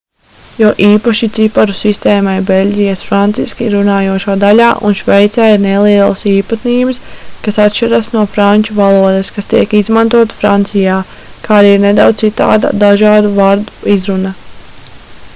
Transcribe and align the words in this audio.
jo 0.59 0.69
īpaši 0.83 1.27
ciparu 1.37 1.73
sistēmai 1.79 2.31
beļģijas 2.47 3.03
franciski 3.09 3.67
runājošajā 3.73 4.37
daļā 4.43 4.69
un 4.89 4.95
šveicē 5.01 5.49
ir 5.57 5.61
nelielas 5.67 6.25
īpatnības 6.33 7.01
kas 7.49 7.61
atšķiras 7.67 8.09
no 8.15 8.25
franču 8.37 8.79
valodas 8.81 9.31
kas 9.37 9.51
tiek 9.53 9.77
izmantota 9.83 10.41
francijā 10.41 10.97
kā 11.47 11.59
arī 11.61 11.75
ir 11.77 11.85
nedaudz 11.87 12.25
citāda 12.25 12.73
dažu 12.87 13.15
vārdu 13.39 13.95
izruna 13.97 14.37